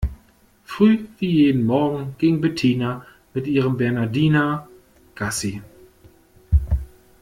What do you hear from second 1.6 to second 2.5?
Morgen ging